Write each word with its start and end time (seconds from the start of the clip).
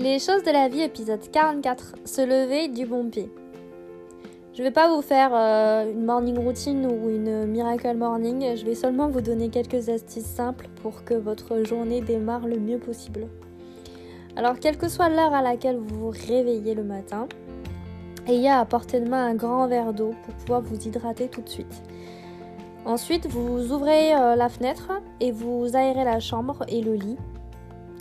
Les 0.00 0.20
choses 0.20 0.44
de 0.44 0.52
la 0.52 0.68
vie, 0.68 0.82
épisode 0.82 1.28
44. 1.28 1.96
Se 2.04 2.20
lever 2.20 2.68
du 2.68 2.86
bon 2.86 3.10
pied. 3.10 3.32
Je 4.54 4.62
vais 4.62 4.70
pas 4.70 4.94
vous 4.94 5.02
faire 5.02 5.30
euh, 5.34 5.90
une 5.90 6.04
morning 6.04 6.38
routine 6.38 6.86
ou 6.86 7.10
une 7.10 7.46
miracle 7.46 7.96
morning. 7.96 8.56
Je 8.56 8.64
vais 8.64 8.76
seulement 8.76 9.08
vous 9.08 9.22
donner 9.22 9.48
quelques 9.48 9.88
astuces 9.88 10.22
simples 10.22 10.68
pour 10.82 11.02
que 11.02 11.14
votre 11.14 11.64
journée 11.64 12.00
démarre 12.00 12.46
le 12.46 12.60
mieux 12.60 12.78
possible. 12.78 13.26
Alors, 14.36 14.60
quelle 14.60 14.78
que 14.78 14.88
soit 14.88 15.08
l'heure 15.08 15.34
à 15.34 15.42
laquelle 15.42 15.78
vous 15.78 15.98
vous 15.98 16.10
réveillez 16.28 16.76
le 16.76 16.84
matin, 16.84 17.26
ayez 18.28 18.50
à 18.50 18.64
portée 18.64 19.00
de 19.00 19.08
main 19.08 19.26
un 19.26 19.34
grand 19.34 19.66
verre 19.66 19.92
d'eau 19.92 20.14
pour 20.24 20.34
pouvoir 20.34 20.60
vous 20.60 20.76
hydrater 20.76 21.26
tout 21.26 21.42
de 21.42 21.48
suite. 21.48 21.82
Ensuite, 22.84 23.26
vous 23.26 23.72
ouvrez 23.72 24.14
euh, 24.14 24.36
la 24.36 24.48
fenêtre 24.48 24.92
et 25.18 25.32
vous 25.32 25.74
aérez 25.74 26.04
la 26.04 26.20
chambre 26.20 26.64
et 26.68 26.82
le 26.82 26.94
lit 26.94 27.16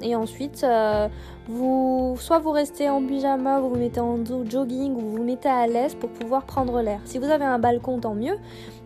et 0.02 0.16
ensuite, 0.16 0.64
euh, 0.64 1.08
vous, 1.48 2.16
soit 2.20 2.40
vous 2.40 2.52
restez 2.52 2.90
en 2.90 3.02
pyjama, 3.06 3.60
vous 3.60 3.70
vous 3.70 3.78
mettez 3.78 4.00
en 4.00 4.18
jogging 4.24 4.96
ou 4.96 5.00
vous 5.00 5.12
vous 5.18 5.24
mettez 5.24 5.50
à 5.50 5.66
l'aise 5.66 5.96
pour 5.96 6.10
pouvoir 6.10 6.44
prendre 6.44 6.82
l'air. 6.82 7.00
Si 7.06 7.18
vous 7.18 7.26
avez 7.26 7.46
un 7.46 7.60
balcon, 7.60 8.00
tant 8.00 8.14
mieux. 8.14 8.38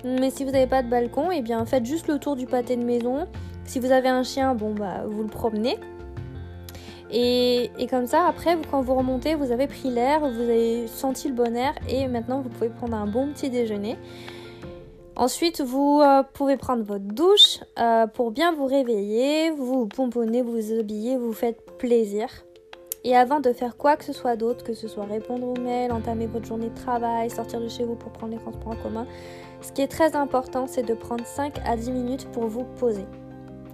Mais 0.03 0.29
si 0.29 0.45
vous 0.45 0.51
n'avez 0.51 0.67
pas 0.67 0.83
de 0.83 0.89
balcon, 0.89 1.29
eh 1.31 1.41
bien 1.41 1.65
faites 1.65 1.85
juste 1.85 2.07
le 2.07 2.17
tour 2.17 2.35
du 2.35 2.45
pâté 2.45 2.75
de 2.75 2.83
maison. 2.83 3.27
Si 3.65 3.79
vous 3.79 3.91
avez 3.91 4.09
un 4.09 4.23
chien, 4.23 4.55
bon 4.55 4.73
bah 4.73 5.03
vous 5.05 5.21
le 5.21 5.29
promenez. 5.29 5.77
Et, 7.13 7.71
et 7.77 7.87
comme 7.87 8.07
ça, 8.07 8.25
après, 8.25 8.57
quand 8.69 8.81
vous 8.81 8.95
remontez, 8.95 9.35
vous 9.35 9.51
avez 9.51 9.67
pris 9.67 9.89
l'air, 9.89 10.21
vous 10.21 10.41
avez 10.41 10.87
senti 10.87 11.27
le 11.27 11.33
bon 11.33 11.55
air 11.57 11.73
et 11.89 12.07
maintenant 12.07 12.39
vous 12.39 12.49
pouvez 12.49 12.69
prendre 12.69 12.95
un 12.95 13.05
bon 13.05 13.27
petit 13.27 13.49
déjeuner. 13.49 13.97
Ensuite, 15.21 15.61
vous 15.61 16.01
euh, 16.01 16.23
pouvez 16.33 16.57
prendre 16.57 16.81
votre 16.81 17.05
douche 17.05 17.59
euh, 17.77 18.07
pour 18.07 18.31
bien 18.31 18.53
vous 18.53 18.65
réveiller, 18.65 19.51
vous 19.51 19.85
pomponnez, 19.85 20.41
vous 20.41 20.53
vous 20.53 20.79
habillez, 20.79 21.15
vous 21.15 21.31
faites 21.31 21.77
plaisir. 21.77 22.27
Et 23.03 23.15
avant 23.15 23.39
de 23.39 23.53
faire 23.53 23.77
quoi 23.77 23.97
que 23.97 24.03
ce 24.03 24.13
soit 24.13 24.35
d'autre, 24.35 24.63
que 24.63 24.73
ce 24.73 24.87
soit 24.87 25.05
répondre 25.05 25.47
aux 25.47 25.61
mails, 25.61 25.91
entamer 25.91 26.25
votre 26.25 26.47
journée 26.47 26.69
de 26.69 26.75
travail, 26.75 27.29
sortir 27.29 27.61
de 27.61 27.67
chez 27.67 27.83
vous 27.83 27.93
pour 27.93 28.11
prendre 28.11 28.33
les 28.33 28.39
transports 28.39 28.73
en 28.73 28.81
commun, 28.81 29.05
ce 29.61 29.71
qui 29.71 29.83
est 29.83 29.87
très 29.87 30.15
important, 30.15 30.65
c'est 30.65 30.81
de 30.81 30.95
prendre 30.95 31.23
5 31.23 31.53
à 31.67 31.77
10 31.77 31.91
minutes 31.91 32.27
pour 32.31 32.47
vous 32.47 32.63
poser. 32.79 33.05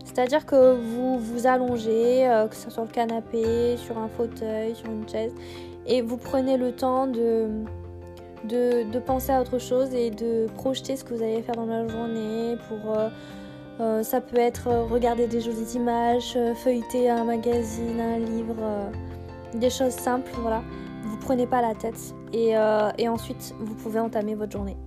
C'est-à-dire 0.03 0.45
que 0.45 0.75
vous 0.75 1.17
vous 1.17 1.47
allongez, 1.47 2.27
euh, 2.27 2.49
que 2.49 2.55
ce 2.55 2.63
soit 2.63 2.71
sur 2.71 2.83
le 2.83 2.89
canapé, 2.89 3.77
sur 3.77 3.97
un 3.97 4.09
fauteuil, 4.09 4.75
sur 4.75 4.91
une 4.91 5.07
chaise, 5.07 5.33
et 5.85 6.01
vous 6.01 6.17
prenez 6.17 6.57
le 6.57 6.73
temps 6.73 7.07
de 7.07 7.47
de, 8.43 8.99
penser 8.99 9.31
à 9.31 9.41
autre 9.41 9.59
chose 9.59 9.93
et 9.93 10.09
de 10.09 10.47
projeter 10.55 10.95
ce 10.95 11.03
que 11.03 11.13
vous 11.13 11.23
allez 11.23 11.41
faire 11.41 11.55
dans 11.55 11.65
la 11.65 11.87
journée. 11.87 12.57
Pour, 12.67 12.97
euh, 12.97 13.09
euh, 13.79 14.03
ça 14.03 14.21
peut 14.21 14.37
être 14.37 14.67
regarder 14.89 15.27
des 15.27 15.41
jolies 15.41 15.75
images, 15.75 16.33
euh, 16.35 16.53
feuilleter 16.55 17.09
un 17.09 17.23
magazine, 17.23 17.99
un 17.99 18.19
livre, 18.19 18.55
des 19.53 19.69
choses 19.69 19.93
simples, 19.93 20.31
voilà. 20.41 20.63
Vous 21.03 21.17
prenez 21.17 21.47
pas 21.47 21.61
la 21.61 21.73
tête 21.73 22.13
et 22.33 22.57
ensuite 23.07 23.55
vous 23.59 23.75
pouvez 23.75 23.99
entamer 23.99 24.35
votre 24.35 24.51
journée. 24.51 24.77